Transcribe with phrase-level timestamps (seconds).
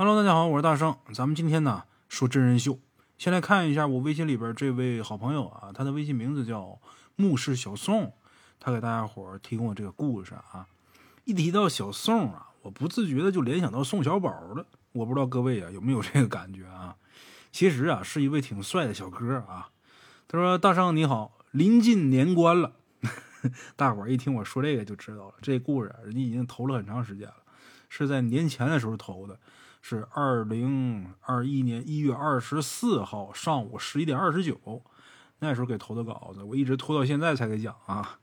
[0.00, 0.96] Hello，大家好，我是大圣。
[1.12, 2.78] 咱们今天呢说真人秀，
[3.18, 6.78] 先来看一下我微信里边这位好朋友啊，他的微信名字叫
[7.16, 8.14] 牧师小宋，
[8.60, 10.68] 他给大家伙提供这个故事啊。
[11.24, 14.64] 一提到小宋啊，我不自觉的就联想到宋小宝了。
[14.92, 16.94] 我不知道各位啊有没有这个感觉啊？
[17.50, 19.70] 其实啊是一位挺帅的小哥啊。
[20.28, 22.74] 他说：“大圣你好，临近年关了，
[23.74, 27.34] 大伙儿一听我说这个就知道了，这故事人家已经投了很长时间了，
[27.88, 29.36] 是在年前的时候投的。”
[29.80, 34.82] 是二零二一年一月二十四号上午十一点二十九，
[35.38, 38.18] 那时候给投的稿子，我一直拖到现在才给讲啊。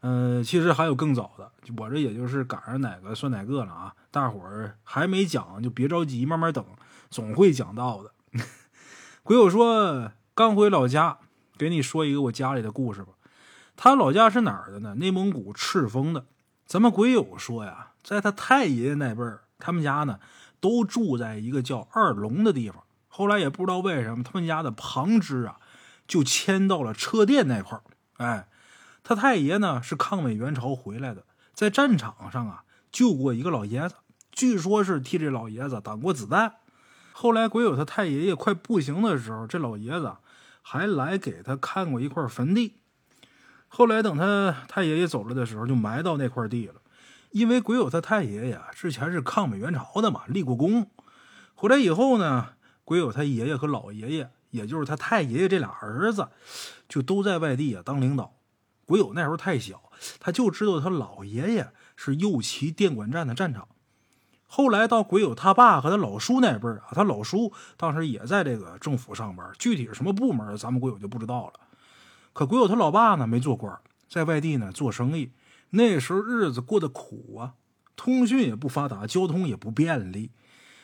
[0.00, 3.94] 嗯，其实还有更早的，我这也就是赶上哪个算哪个了啊。
[4.10, 6.64] 大伙儿还没讲就别着急，慢慢等，
[7.08, 8.12] 总会讲到的。
[9.22, 11.18] 鬼友说刚回老家，
[11.56, 13.12] 给你说一个我家里的故事吧。
[13.76, 14.96] 他老家是哪儿的呢？
[14.96, 16.26] 内蒙古赤峰的。
[16.66, 20.18] 咱们鬼友说呀，在他太爷爷那辈儿，他们家呢。
[20.62, 22.84] 都住在一个叫二龙的地方。
[23.08, 25.58] 后来也不知道为什么，他们家的旁支啊，
[26.06, 27.82] 就迁到了车店那块儿。
[28.18, 28.46] 哎，
[29.02, 33.96] 他太爷呢是抗美援朝回来的，在战场上啊救过一个老爷子，
[34.30, 36.54] 据说是替这老爷子挡过子弹。
[37.12, 40.16] 后来鬼友他太爷爷快不行的时候，这老爷子
[40.62, 42.76] 还来给他看过一块坟地。
[43.66, 46.74] 后来等他太爷爷走了的时候，就埋到那块地了。
[47.32, 50.88] 因为鬼友他太爷爷之前是抗美援朝的嘛，立过功。
[51.54, 52.50] 回来以后呢，
[52.84, 56.28] 鬼友他爷爷和老爷爷，也就是他太爷爷这俩儿子，
[56.88, 58.34] 就都在外地啊当领导。
[58.84, 59.82] 鬼友那时候太小，
[60.20, 63.66] 他就知道他老爷爷是右旗电管站的站长。
[64.46, 71.54] 后来到鬼友他爸和他老叔那辈啊，他老叔当时也在这个政府上班，具体是什么部门，咱们鬼友就不知道了。
[72.34, 73.74] 可鬼友他老爸呢，没做官，
[74.10, 75.30] 在外地呢做生意。
[75.74, 77.54] 那时候日子过得苦啊，
[77.96, 80.30] 通讯也不发达，交通也不便利。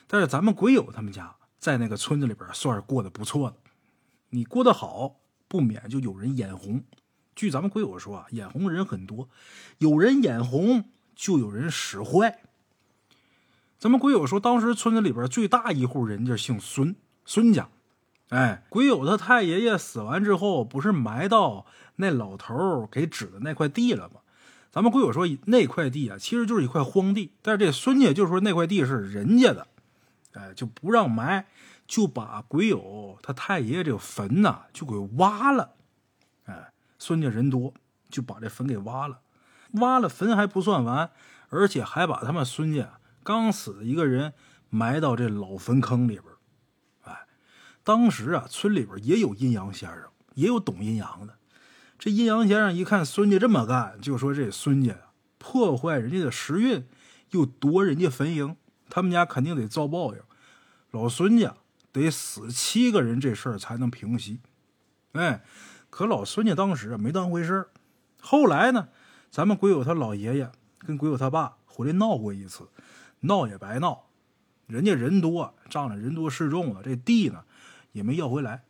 [0.07, 3.57] 但是咱们鬼友他们家在那个村子里边算是过得不错的。
[4.31, 5.17] 你过得好，
[5.47, 6.83] 不免就有人眼红。
[7.37, 9.29] 据咱们鬼友说啊，眼红人很多，
[9.77, 10.85] 有人眼红
[11.15, 12.41] 就有人使坏。
[13.79, 17.69] 咱们鬼友说，当时村子里边最大一户人家姓孙，孙家。
[18.31, 21.67] 哎，鬼友他太爷爷死完之后，不是埋到
[21.97, 24.21] 那老头给指的那块地了吗？
[24.71, 29.67] 咱们鬼友说那块地啊，其实就是一块荒地，但是这孙家就说那块地是人家的，
[30.35, 31.47] 哎，就不让埋，
[31.87, 35.75] 就把鬼友他太爷爷这个坟呐就给挖了，
[36.45, 37.73] 哎，孙家人多，
[38.11, 39.21] 就把这坟给挖了，
[39.73, 41.11] 挖了坟还不算完，
[41.49, 44.35] 而且还把他们孙家刚死的一个人
[44.69, 46.25] 埋到这老坟坑里边，
[47.03, 47.27] 哎，
[47.83, 50.05] 当时啊村里边也有阴阳先生，
[50.35, 51.35] 也有懂阴阳的。
[51.99, 54.95] 这阴阳先生一看孙家这么干，就说这孙家
[55.37, 56.87] 破坏人家的时运，
[57.31, 58.55] 又夺人家坟茔，
[58.89, 60.21] 他们家肯定得遭报应。
[60.93, 61.57] 老孙家
[61.91, 64.39] 得死七个人，这事儿才能平息。
[65.13, 65.43] 哎，
[65.91, 67.71] 可老孙家当时没当回事儿。
[68.21, 68.89] 后来呢，
[69.31, 72.69] 咱们鬼友他老爷爷跟鬼友他爸回来闹过一次，
[73.21, 74.05] 闹也白闹，
[74.69, 77.43] 人家人多仗着人多势众了，这地呢
[77.91, 78.63] 也没要回来。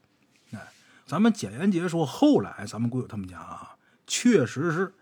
[1.08, 3.76] 咱们简言结说，后来咱们鬼友他们家啊，
[4.06, 4.92] 确实是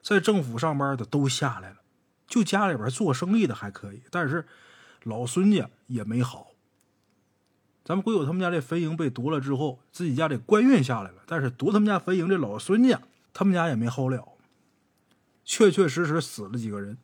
[0.00, 1.78] 在政府上班的都下来了，
[2.28, 4.46] 就家里边做生意的还可以，但是
[5.02, 6.46] 老孙家也没好。
[7.84, 13.02] 咱们鬼友他们家这坟茔被夺了之后，自己家这官运下来了，但是夺他们家坟茔这老孙家，
[13.34, 14.28] 他们家也没好了，
[15.44, 16.96] 确确实实死了几个人，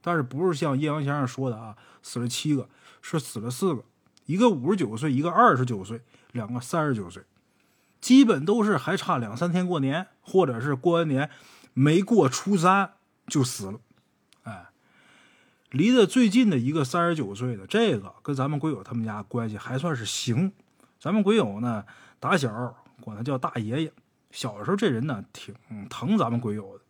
[0.00, 2.66] 但是不是像阴阳先生说的啊，死了七个，
[3.02, 3.84] 是死了四个，
[4.24, 6.00] 一个五十九岁，一个二十九岁，
[6.32, 7.22] 两个三十九岁。
[8.00, 11.30] 基本都是还差两三天过年，或者是过完年
[11.74, 12.92] 没过初三
[13.26, 13.78] 就死了。
[14.42, 14.66] 哎，
[15.70, 20.52] 离得最近的一个三十九岁的，这个跟咱们鬼友他们家关系还算是行。
[20.98, 21.84] 咱们鬼友呢，
[22.18, 23.92] 打小管他叫大爷爷。
[24.30, 25.54] 小时候这人呢，挺
[25.88, 26.84] 疼咱们鬼友的。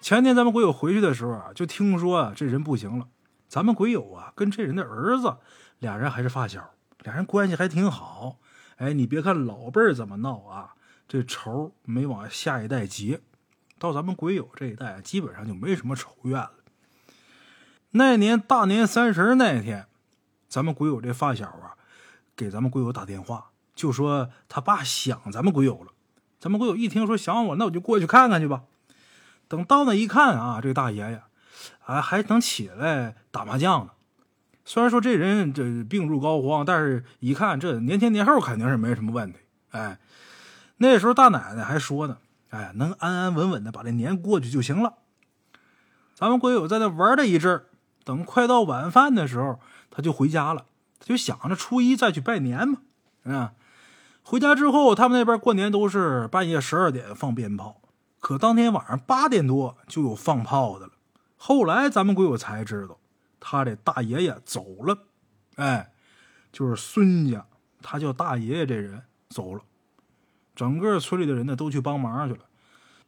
[0.00, 3.08] 前天咱们鬼友回去的时候啊，就听说啊，这人不行了。
[3.48, 5.36] 咱们鬼友啊，跟这人的儿子
[5.78, 6.70] 俩人还是发小，
[7.04, 8.38] 俩人关系还挺好。
[8.82, 10.74] 哎，你别看老辈儿怎么闹啊，
[11.06, 13.20] 这仇没往下一代结，
[13.78, 16.50] 到咱们鬼友这一代，基本上就没什么仇怨了。
[17.92, 19.86] 那年大年三十那天，
[20.48, 21.78] 咱们鬼友这发小啊，
[22.34, 25.92] 给咱们鬼友打电话，就说他爸想咱们鬼友了。
[26.40, 28.64] 咱们鬼友一听说想我，那我就过去看看去吧。
[29.46, 31.22] 等到那一看啊，这个大爷爷，
[31.84, 33.92] 啊还能起来打麻将呢。
[34.64, 39.38] 虽然说这人这病入膏肓，但是一看这年前年后肯定是没什么问题。
[39.70, 39.98] 哎，
[40.76, 42.18] 那时候大奶奶还说呢
[42.50, 44.94] ：“哎，能安安稳稳的把这年过去就行了。”
[46.14, 47.64] 咱们鬼友在那玩了一阵
[48.04, 49.58] 等快到晚饭的时候，
[49.90, 50.66] 他就回家了。
[51.00, 52.78] 他就想着初一再去拜年嘛。
[53.24, 53.54] 啊，
[54.22, 57.80] 回家之后，他们那边过年都是半夜十二点放鞭炮，
[58.20, 60.92] 可当天晚上八点多就有放炮的了。
[61.36, 62.98] 后来咱们鬼友才知道，
[63.44, 64.96] 他这大爷爷走了。
[65.56, 65.92] 哎，
[66.52, 67.44] 就是孙家，
[67.82, 69.62] 他叫大爷爷这人走了，
[70.54, 72.46] 整个村里的人呢都去帮忙去了。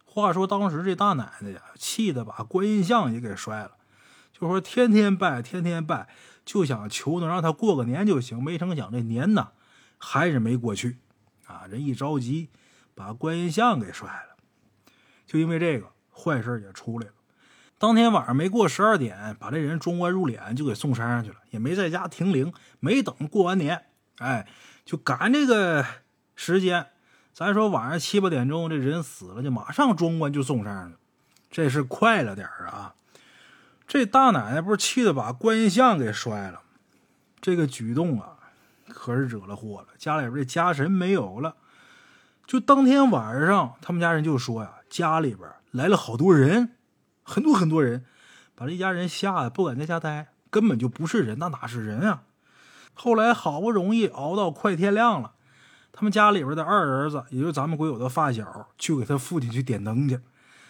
[0.05, 3.73] 话说当时这大奶奶呀，气得把观音像也给摔了，
[4.33, 6.09] 就说天天拜，天天拜，
[6.45, 8.43] 就想求能让他过个年就行。
[8.43, 9.53] 没成想这年呢，
[9.99, 10.99] 还是没过去
[11.47, 11.67] 啊！
[11.69, 12.51] 人一着急，
[12.95, 14.37] 把观音像给摔了。
[15.27, 17.15] 就因为这个坏事也出来了。
[17.79, 22.53] 当天晚上没过十二点，把这人装棺入殓，就给送山上去了，也没在家停灵。
[22.81, 23.87] 没等过完年，
[24.19, 24.47] 哎，
[24.85, 25.85] 就赶这个
[26.37, 26.87] 时间。
[27.33, 30.97] 咱说晚上七八点钟，这人死了，就马上装棺就送山上了，
[31.51, 32.95] 这是快了点啊！
[33.87, 36.63] 这大奶奶不是气得把观音像给摔了，
[37.41, 38.39] 这个举动啊，
[38.89, 39.89] 可是惹了祸了。
[39.99, 41.57] 家里边这家神没有了，
[42.47, 46.77] 就当天晚上，他们家人就说呀，家里边来了好多人，
[47.25, 48.05] 很多很多人，
[48.55, 52.23] 把这一家人吓得不敢在家待，根本就不是人，那哪是人啊？
[52.93, 55.33] 后来好不容易熬到快天亮了。
[55.91, 60.21] 他们家里边的二儿子，也就是咱们鬼友的发小，去给他父亲去点灯去。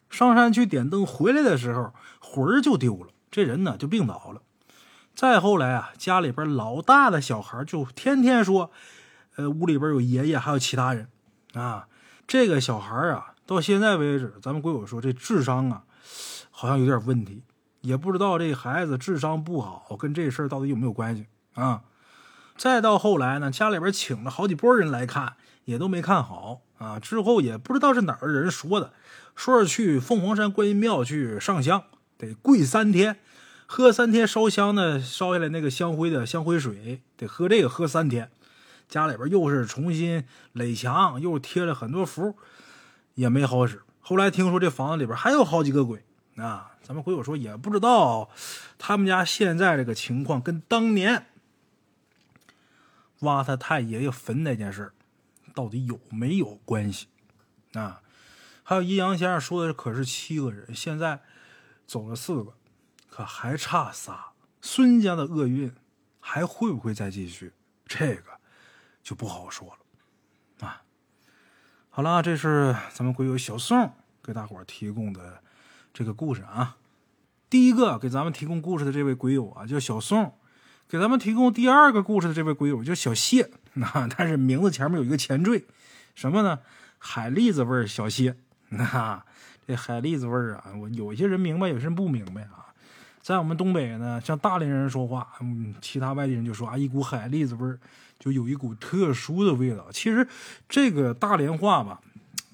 [0.08, 4.42] 上山去点灯，回来的时候魂儿就丢了，这人呢就病倒了。
[5.14, 8.70] 再后来啊，家里边老大的小孩就天天说，
[9.36, 11.08] 呃，屋里边有爷爷，还有其他人
[11.54, 11.88] 啊。
[12.26, 15.84] 这个小孩啊，到现在为止，咱们鬼友说这智商啊，
[16.56, 17.42] 好像有点问题，
[17.80, 21.82] 也不知道这孩子智商不好跟这事儿到底有没有关系啊。
[22.56, 25.34] 再到后来呢，家里边请了好几波人来看，
[25.64, 27.00] 也都没看好啊。
[27.00, 28.92] 之后也不知道是哪儿人说的，
[29.34, 31.82] 说是去凤凰山观音庙去上香，
[32.16, 33.18] 得跪三天，
[33.66, 38.30] 喝三天烧香呢，烧下来那个香灰的香灰水，得喝这个喝三天。
[38.88, 42.36] 家里边又是重新垒墙，又贴了很多符，
[43.14, 43.82] 也没好使。
[43.98, 46.04] 后来听说这房子里边还有好几个鬼
[46.36, 48.30] 啊，咱们鬼友说也不知道
[48.78, 51.26] 他们家现在这个情况跟当年。
[53.20, 54.92] 挖他太爷爷坟那件事
[55.54, 57.06] 到底有没有关系？
[57.72, 58.02] 啊，
[58.62, 61.22] 还有阴阳先生说的可是七个人，现在
[61.86, 62.52] 走了四个，
[63.08, 64.32] 可还差仨。
[64.60, 65.74] 孙家的厄运
[66.20, 67.54] 还会不会再继续？
[67.86, 68.24] 这个
[69.02, 70.66] 就不好说了。
[70.66, 70.82] 啊，
[71.88, 75.42] 好了，这是咱们鬼友小宋给大伙提供的
[75.94, 76.76] 这个故事啊。
[77.48, 80.34] 第一个给咱们提供故事的这位鬼友啊，叫小宋。
[80.86, 85.64] 给咱们提供第二个故事的这位鬼友叫小谢，那但是名字前面有一个前缀，
[86.14, 86.58] 什么呢？
[86.98, 88.36] 海蛎子味儿小谢。
[88.68, 89.24] 那
[89.66, 92.66] 这海蛎子味儿啊，我有些人明白，有些人不明白啊。
[93.22, 97.78] 在我们东北呢，像大连人说话，嗯，其他外地人就说啊，一股海蛎子味儿，
[98.18, 99.86] 就有一股特殊的味道。
[99.90, 100.28] 其实
[100.68, 102.00] 这个大连话吧，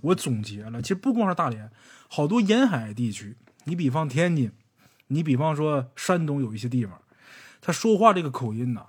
[0.03, 1.69] 我总结了，其实不光是大连，
[2.13, 3.37] 好多沿海地区，
[3.67, 4.51] 你比方天津，
[5.07, 7.01] 你比方说山东有一些地方。
[7.61, 8.87] 他说话这个口音呐，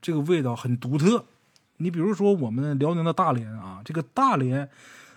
[0.00, 1.24] 这个味道很独特。
[1.78, 4.70] 你比如说我们辽宁的大连啊，这个大连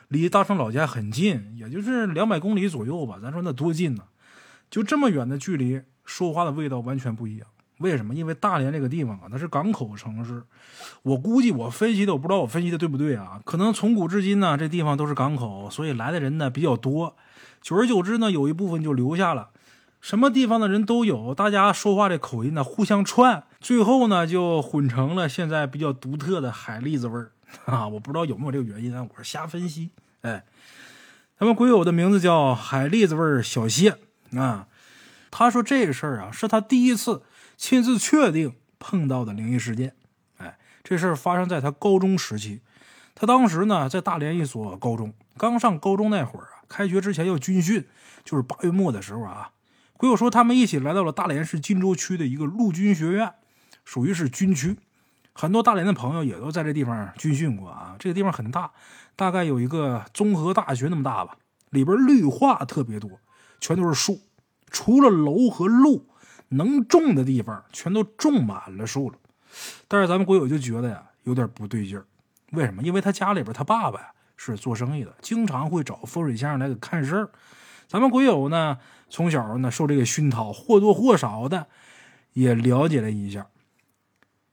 [0.08, 3.20] 离大成老家很近，也就是两百公里左右吧。
[3.22, 4.06] 咱说那多近呢？
[4.72, 7.48] 就这么远的距离，说话的味道完全不一样。
[7.84, 8.16] 为什么？
[8.16, 10.42] 因为大连这个地方啊，它是港口城市。
[11.04, 13.42] 我估计我分析的，我不知道我分析的对不对啊？
[13.44, 17.16] 可能从古至今呢，这地方都是港口，所以来的人呢比较多。
[17.62, 19.50] 久而久之呢，有一部分就留下了。
[20.00, 27.32] 什么地方的人都有，大家说话这口音呢互相串，最后呢就混成了现在比较独特的海蛎子味儿
[27.64, 27.88] 啊！
[27.88, 29.92] 我不知道有没有这个原因啊，我是瞎分析。
[30.22, 30.44] 哎，
[31.40, 33.98] 咱们鬼友的名字叫海蛎子味儿小谢
[34.36, 34.68] 啊。
[35.32, 37.24] 他说这个事儿啊是他第一次
[37.58, 39.96] 亲自确定碰到的灵异事件。
[40.38, 42.62] 哎，这事儿发生在他高中时期，
[43.16, 47.86] 他当时呢在大连一所高中，刚上高中那会儿啊，开学之前要军训，
[48.24, 49.52] 就是八月末的时候啊。
[49.96, 53.34] 鬼友说，他们一起来到了大连市金州区的一个陆军学院，
[53.86, 54.78] 属于是军区。
[55.32, 57.96] 很多大连的朋友也都在这地方军训过啊。
[57.98, 58.72] 这个地方很大，
[59.16, 61.38] 大概有一个综合大学那么大吧。
[61.70, 63.10] 里边绿化特别多，
[63.60, 64.20] 全都是树，
[64.70, 66.06] 除了楼和路，
[66.56, 69.18] 能种的地方全都种满了树了。
[69.88, 72.06] 但是咱们鬼友就觉得呀，有点不对劲儿。
[72.52, 72.82] 为什么？
[72.84, 74.08] 因为他家里边他爸爸呀
[74.38, 77.30] 是做生意的，经常会找风水先生来给看事儿。
[77.88, 78.78] 咱们鬼友呢，
[79.10, 81.68] 从小呢受这个熏陶，或多或少的
[82.34, 83.48] 也了解了一下。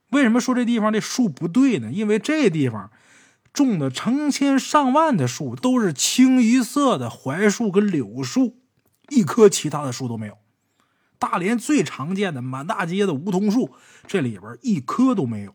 [0.09, 1.91] 为什么说这地方的树不对呢？
[1.91, 2.91] 因为这地方
[3.53, 8.57] 种的成千上万的树都是清一色的槐树跟柳树，
[9.09, 10.37] 一棵其他的树都没有。
[11.21, 13.75] 大连最常见的满大街的梧桐树，
[14.07, 15.53] 这里边一棵都没有。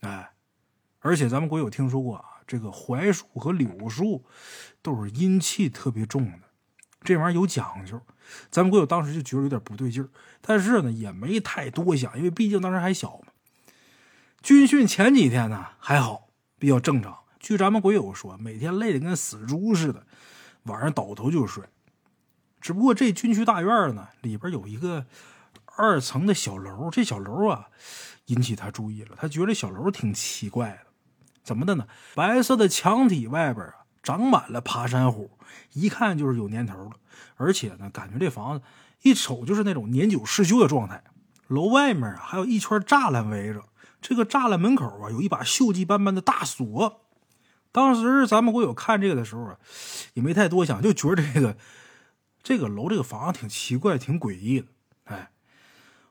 [0.00, 0.32] 哎，
[1.00, 4.24] 而且咱们国有听说过啊，这个槐树和柳树
[4.80, 6.48] 都是阴气特别重的，
[7.02, 8.00] 这玩意儿有讲究。
[8.50, 10.08] 咱们国有当时就觉得有点不对劲儿，
[10.40, 13.32] 但是呢也没太多想，因为毕竟当时还小嘛。
[14.40, 17.18] 军训前几天呢还好，比较正常。
[17.38, 20.06] 据咱们国友说，每天累得跟死猪似的，
[20.62, 21.62] 晚上倒头就睡。
[22.60, 25.06] 只不过这军区大院呢，里边有一个
[25.76, 27.68] 二层的小楼，这小楼啊
[28.26, 29.16] 引起他注意了。
[29.16, 30.78] 他觉得小楼挺奇怪的，
[31.42, 31.86] 怎么的呢？
[32.14, 35.30] 白色的墙体外边啊，长满了爬山虎，
[35.72, 36.92] 一看就是有年头了。
[37.36, 38.64] 而且呢，感觉这房子
[39.02, 41.02] 一瞅就是那种年久失修的状态。
[41.48, 43.64] 楼外面啊，还有一圈栅栏围着。
[44.00, 47.00] 这个栅栏门口啊，有一把锈迹斑斑的大锁。
[47.72, 49.56] 当时咱们国友看这个的时候啊，
[50.14, 51.56] 也没太多想，就觉得这个
[52.42, 54.66] 这个楼、这个房挺奇怪、挺诡异的。
[55.04, 55.30] 哎，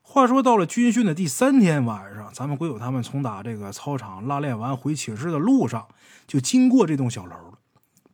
[0.01, 5.87] 话说到了军训的第三天晚上，咱们鬼友他们从打这个操场拉练完回寝室的路上，
[6.27, 7.59] 就经过这栋小楼了。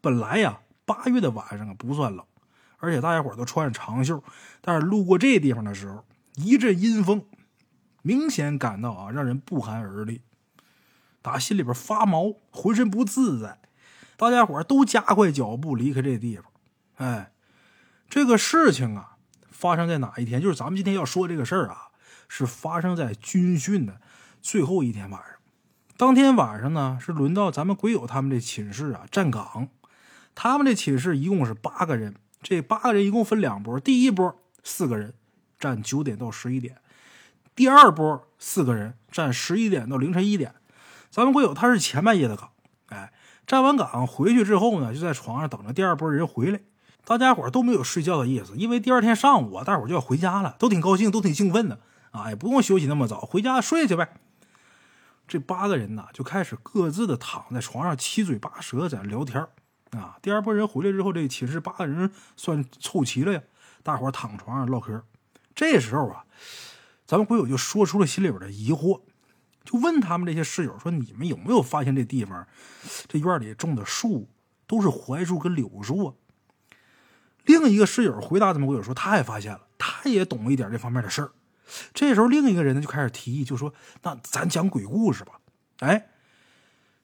[0.01, 2.25] 本来呀，八月的晚上啊不算冷，
[2.77, 4.23] 而且大家伙都穿着长袖，
[4.61, 6.03] 但是路过这地方的时候，
[6.35, 7.25] 一阵阴风。
[8.01, 10.21] 明显感到啊，让人不寒而栗，
[11.23, 13.59] 打心里边发毛，浑身不自在。
[14.15, 16.45] 大家伙都加快脚步离开这地方。
[16.97, 17.31] 哎，
[18.09, 19.17] 这个事情啊，
[19.49, 20.41] 发生在哪一天？
[20.41, 21.89] 就是咱们今天要说这个事儿啊，
[22.27, 23.99] 是发生在军训的
[24.41, 25.31] 最后一天晚上。
[25.97, 29.69] 当天晚上呢，是轮到咱们鬼友他们这寝室啊站岗。
[30.33, 35.13] 他们这寝室一共是八个人，这八个人一共分两波，第一波四个人
[35.57, 36.77] 站九点到十一点。
[37.55, 40.53] 第二波四个人站十一点到凌晨一点，
[41.09, 42.51] 咱们鬼友他是前半夜的岗，
[42.87, 43.13] 哎，
[43.47, 46.59] 站完岗回去之后呢，就在床上等着第二波人回来。
[47.05, 51.79] 大家伙都没有睡觉的意思，因为第二天上午啊，大伙就要回家了，都挺高兴，都挺兴奋的
[52.11, 54.17] 啊，也不用休息那么早，回家睡去呗。
[55.27, 59.47] 这八个人呢，就开始各自的躺在床上七嘴八舌在聊天
[59.91, 60.17] 啊。
[60.21, 63.41] 第二波人回来之后，这寝室八个人算凑齐了呀，
[63.83, 65.01] 大伙躺床上唠嗑。
[65.53, 66.25] 这时候啊。
[67.07, 68.99] 咱们鬼友就说出了心里边的疑惑，
[69.63, 72.47] 就问他们这些室友说：“你们有没有发现这地方，
[73.07, 74.27] 这院里种的树
[74.65, 76.13] 都是槐树跟柳树啊？”
[77.45, 81.31] 另一个室友回答咱们鬼友说：“他也发现了，他也懂一点这方面的事儿。”
[81.93, 83.73] 这时候，另一个人呢就开始提议，就说
[84.03, 85.39] ：“那咱讲鬼故事吧。”
[85.79, 86.09] 哎，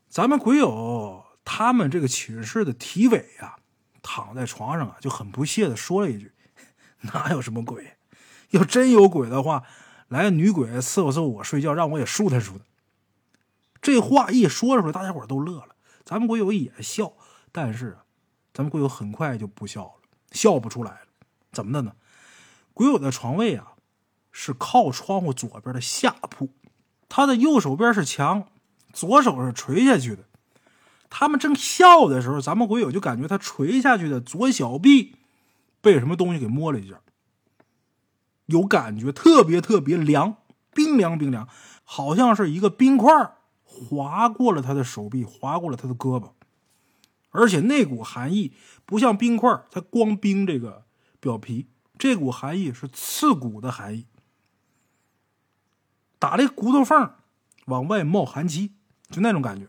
[0.09, 3.57] 咱们鬼友他们这个寝室的体委呀，
[4.01, 6.31] 躺在床上啊，就很不屑的说了一句
[7.13, 7.97] ：“哪有什么鬼？
[8.51, 9.63] 要真有鬼的话。”
[10.11, 12.67] 来个女鬼伺候伺候我睡觉，让我也舒坦舒坦。
[13.81, 15.69] 这话一说出来，大家伙都乐了。
[16.03, 17.13] 咱们鬼友也笑，
[17.53, 17.97] 但是
[18.53, 20.00] 咱们鬼友很快就不笑了，
[20.31, 21.07] 笑不出来了。
[21.51, 21.93] 怎么的呢？
[22.73, 23.73] 鬼友的床位啊
[24.31, 26.49] 是靠窗户左边的下铺，
[27.09, 28.47] 他的右手边是墙，
[28.93, 30.23] 左手是垂下去的。
[31.09, 35.17] 他们正笑的时候，咱们鬼友就感觉他垂下去的左小臂
[35.81, 37.01] 被什么东西给摸了一下。
[38.45, 40.37] 有感觉，特别特别凉，
[40.73, 41.49] 冰凉冰凉，
[41.83, 43.11] 好像是一个冰块
[43.63, 46.31] 划过了他的手臂，划过了他的胳膊，
[47.31, 48.53] 而且那股寒意
[48.85, 50.85] 不像冰块，它光冰这个
[51.19, 54.05] 表皮，这股寒意是刺骨的寒意，
[56.19, 57.15] 打这骨头缝
[57.65, 58.73] 往外冒寒气，
[59.09, 59.67] 就那种感觉。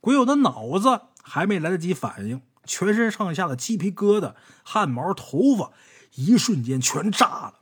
[0.00, 5.72] 鬼友的脑子还没来得及反应，全身上下的鸡皮疙瘩、汗毛、头发，
[6.14, 7.54] 一瞬间全炸了。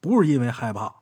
[0.00, 0.96] 不是因为害怕，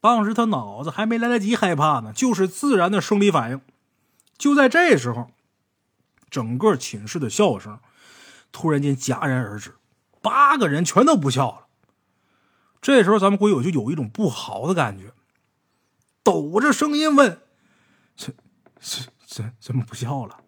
[0.00, 3.60] 当时他脑子还没来得及害怕呢，就是自然的生理反应。
[4.36, 5.30] 就在这时候，
[6.30, 7.78] 整个寝室的笑声
[8.52, 9.74] 突然间戛然而止，
[10.20, 11.66] 八个人全都不笑了。
[12.80, 15.12] 这时候，咱们鬼友就有一种不好的感觉，
[16.22, 17.40] 抖着声音问
[18.16, 18.34] ：“怎、
[18.78, 20.38] 怎、怎、怎么不笑了？”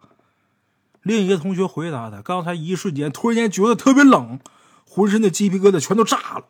[1.03, 4.39] 另一个同学回答他：“刚才一瞬间，突然间觉得特别冷，
[4.87, 6.45] 浑身的鸡皮疙瘩全都炸了。”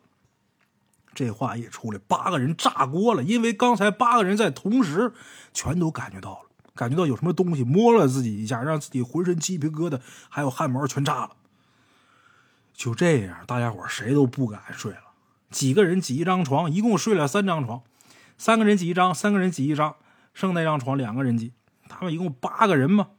[1.15, 5.13] 这话一出来，八个人炸锅了，因为刚才八个人在同时
[5.53, 9.99] 全都感觉到了，感觉到有什么东西摸了自己一下，让自己浑身鸡皮疙瘩
[10.29, 11.31] 还有汗毛全炸了。
[12.73, 15.13] 就这样，大家伙谁都不敢睡了。
[15.49, 17.81] 几个人挤一张床，一共睡了三张床，
[18.37, 19.95] 三个人挤一张，三个人挤一张，
[20.33, 21.53] 剩那张床两个人挤。
[21.87, 23.09] 他们一共八个人嘛，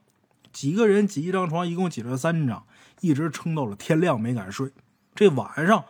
[0.52, 2.66] 几个人挤一张床，一共挤了三张，
[3.00, 4.72] 一直撑到了天亮没敢睡。
[5.14, 5.84] 这晚上。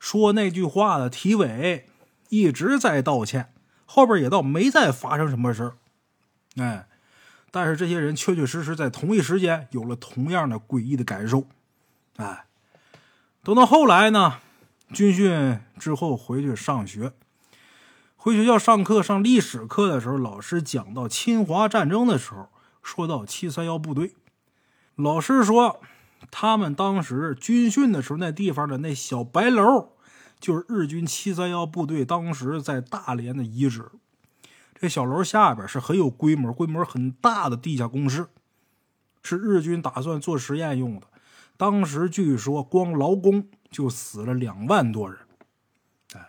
[0.00, 1.88] 说那句话的体委
[2.28, 3.54] 一直在道歉，
[3.86, 5.76] 后边也倒没再发生什么事儿，
[6.56, 6.86] 哎，
[7.54, 11.46] 但是这些人确确实实在同一时间有了同样的诡异的感受，
[12.16, 12.46] 哎，
[13.44, 14.40] 等到后来呢，
[14.92, 17.12] 军训之后回去上学，
[18.16, 22.48] 回学校上课上历史课的时候，老师讲到侵华战争的时候，
[22.82, 24.16] 说到七三幺部队，
[24.96, 25.80] 老师说
[26.32, 29.90] 他们当时军训的时候那地方的那小白楼，
[30.40, 33.92] 就是日军七三幺部队当时在大连的遗址。
[34.84, 38.28] 这小楼下边是很有规模、规模很大的地下工事，
[39.22, 41.06] 是日军打算做实验用的。
[41.56, 45.18] 当时据说光劳工就死了两万多人。
[46.12, 46.20] 哎，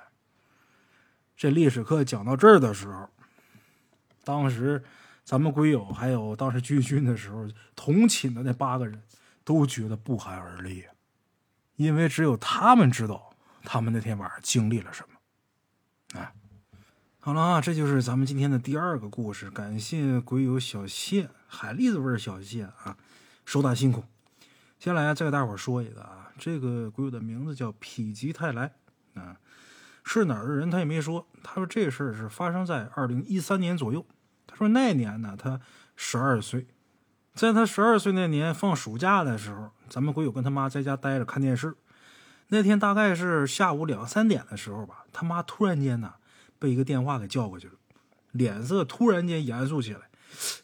[1.35, 3.09] 这历史课讲到这儿的时候，
[4.24, 4.81] 当时
[5.25, 7.45] 咱们鬼友还有当时军训的时候
[7.75, 9.03] 同寝的那八个人
[9.43, 10.85] 都觉得不寒而栗，
[11.75, 16.21] 因为只有他们知道他们那天晚上经历了什么。
[16.21, 16.31] 哎。
[17.25, 19.50] 好了啊，这就是咱们今天的第二个故事。
[19.50, 22.96] 感谢鬼友小谢，海蛎子味小谢啊，
[23.46, 24.03] 手打辛苦。
[24.77, 28.75] 先来再给大伙说一个啊，这个鬼友的名字叫否极泰来
[29.15, 29.38] 啊，
[30.03, 31.25] 是哪儿的人他也没说。
[31.41, 34.05] 他说这事儿是发生在二零一三年左右。
[34.46, 35.60] 他说那年呢，他
[35.96, 36.67] 十二岁，
[37.34, 41.75] 在他十二岁那年放暑假的时候，咱们鬼友跟他妈在家待着看电视。
[42.50, 46.13] 那天大概是下午两三点的时候吧，他妈突然间呢。
[46.59, 47.74] 被一个电话给叫过去了，
[48.31, 50.01] 脸色突然间严肃起来。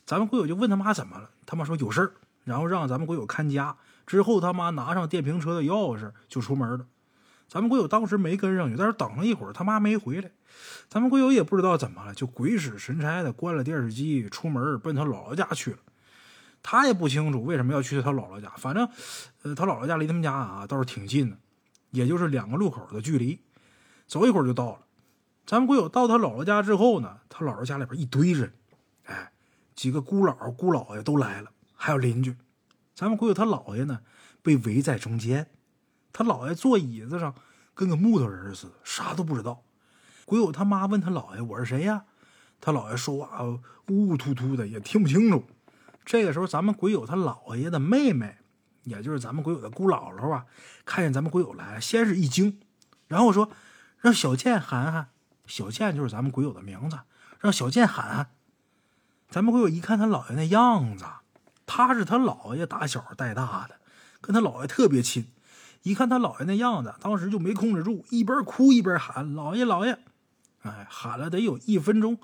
[0.05, 2.11] 咱们鬼友就问他妈怎么了，他妈说有事儿，
[2.43, 3.75] 然后让咱们鬼友看家。
[4.05, 6.85] 之后他妈拿上电瓶车的钥匙就出门了。
[7.47, 10.31] 咱们鬼友当时没跟上去，但是等了一会儿，他妈没回来。
[10.89, 15.77] 咱们鬼友也不知道怎么了，就鬼使神差的关了电视机，出门奔他姥姥家去了。
[16.63, 18.87] 他也不清楚为什么要去他姥姥家，反正，
[19.43, 21.37] 呃，他姥姥家离他们家啊倒是挺近的，
[21.91, 23.39] 也就是两个路口的距离，
[24.07, 24.79] 走一会儿就到了。
[25.51, 28.53] 咱们鬼友到他姥姥家之后呢，他姥姥家里边一堆人，
[29.03, 29.33] 哎，
[29.75, 32.37] 几个姑姥姑姥爷都来了，还有邻居。
[32.95, 33.99] 咱们鬼友他姥爷呢，
[34.41, 35.49] 被围在中间，
[36.13, 37.35] 他姥爷坐椅子上，
[37.73, 39.61] 跟个木头人似的，啥都不知道。
[40.23, 42.05] 鬼友他妈问他姥爷：“我是谁呀？”
[42.61, 43.59] 他姥爷说话呜
[44.07, 45.43] 呜突突的，也听不清楚。
[46.05, 48.37] 这个时候，咱们鬼友他姥爷的妹妹，
[48.83, 50.45] 也就是咱们鬼友的姑姥姥啊，
[50.85, 52.61] 看见咱们鬼友来，先是一惊，
[53.09, 53.51] 然后说
[53.99, 55.09] ：“让小健喊喊。”
[55.51, 56.97] 小健就是咱们鬼友的名字，
[57.41, 58.31] 让小健喊。
[59.29, 61.03] 咱们鬼友一看他姥爷那样子，
[61.65, 63.75] 他是他姥爷打小带大的，
[64.21, 65.27] 跟他姥爷特别亲。
[65.83, 69.99] 一看他姥爷那样子，当时就没控制住，一边哭一边喊：“姥爷，姥爷！”
[70.63, 72.17] 哎，喊了得有一分钟，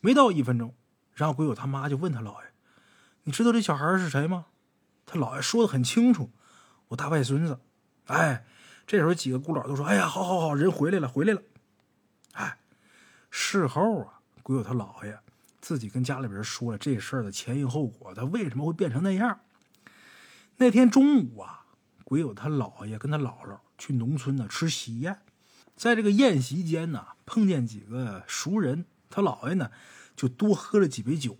[0.00, 0.74] 没到一分钟，
[1.12, 2.48] 然后鬼友他妈就问他姥爷
[3.24, 4.46] ：“你知道这小孩是谁吗？”
[5.04, 6.30] 他姥爷说的很清楚
[6.88, 7.60] ：“我大外孙子。”
[8.08, 8.46] 哎，
[8.86, 11.42] 这时候几个姑姥都说：“哎呀，好好好，人回来了，回来了。”
[12.32, 12.56] 哎。
[13.30, 15.18] 事后啊，鬼友他姥爷
[15.60, 19.40] 自己跟家里边说了这事儿的前因后果，他为什么会变成那样？
[20.56, 21.64] 那天中午啊，
[22.04, 25.20] 鬼友他姥爷跟他姥姥去农村呢吃喜宴，
[25.76, 29.70] 在这个宴席间呢，碰见几个熟人，他姥爷呢
[30.16, 31.38] 就多喝了几杯酒。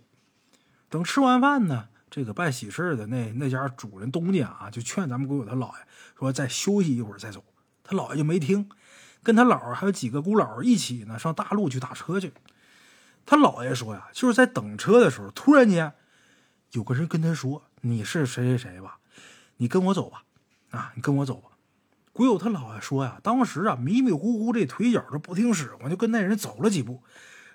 [0.89, 7.43] 等吃完饭呢，这个办喜事的那那家主人东家啊，就劝咱们鬼友他姥爷说再休息一会儿再走，
[7.83, 8.69] 他姥爷就没听。
[9.23, 12.33] 跟他姥儿还有几个姑姥儿一起呢，上大路去打车去。
[13.25, 15.93] 他姥爷说呀，就是在等车的时候，突然间
[16.71, 18.97] 有个人跟他说：“你是谁谁谁吧？
[19.57, 20.23] 你跟我走吧，
[20.71, 21.49] 啊，你跟我走吧。”
[22.13, 27.03] 鬼友他姥爷说呀，当时啊迷迷糊糊，这腿脚都不听使唤，就跟那人走了几步。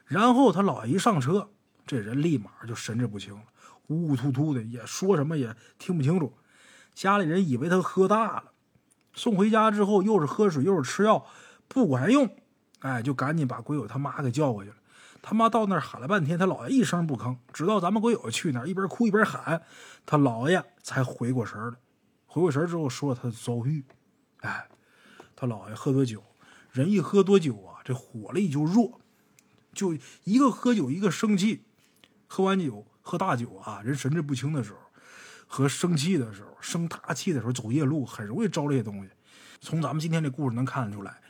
[0.07, 1.51] 然后他姥爷一上车，
[1.85, 3.43] 这人立马就神志不清了，
[3.89, 6.33] 呜呜突突的，也说什么也听不清楚。
[6.95, 8.53] 家里人以为他喝大了，
[9.13, 11.27] 送回家之后又是喝水又是吃药。
[11.69, 12.29] 不管用，
[12.81, 14.77] 哎，就赶紧把鬼友他妈给叫过去了。
[15.23, 19.61] 他妈到那儿喊了半天，他姥爷一声不吭，直到咱们鬼友去那儿，一边哭一边喊，
[20.05, 21.75] 他姥爷才回过神来。
[22.27, 23.85] 回过神之后，说了他的遭遇。
[24.43, 24.69] 哎，
[25.35, 26.23] 他姥爷喝多酒，
[26.71, 29.01] 人一喝多酒啊，这火力就弱，
[29.73, 31.65] 就一个喝酒一个生气。
[32.29, 34.79] 喝完酒喝大酒啊，人神志不清的时候，
[35.47, 39.11] 和生气的时候，生大气的时候，走夜路很容易招这些东西。
[39.61, 41.21] 从咱们今天这故事能看得出来。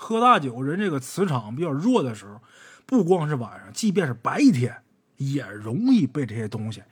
[0.00, 2.40] 喝大酒，人这个磁场比较弱的时候，
[2.86, 4.84] 不光是晚上，即便是白天，
[5.16, 6.84] 也容易被这些东西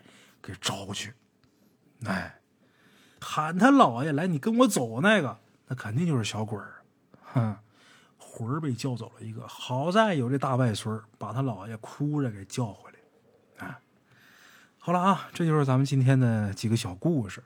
[0.42, 1.14] 给招去。
[2.05, 2.40] 哎，
[3.21, 5.38] 喊他姥爷来，你跟我走那个，
[5.69, 6.83] 那肯定就是小鬼儿，
[7.33, 7.57] 哼，
[8.19, 9.47] 魂儿被叫走了一个。
[9.47, 13.66] 好在有这大外孙把他姥爷哭着给叫回来。
[13.66, 13.79] 啊，
[14.79, 17.40] 好了啊，这就是咱们今天的几个小故事，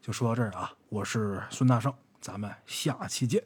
[0.00, 0.72] 就说到这儿啊。
[0.88, 3.42] 我是孙大圣，咱们下期见。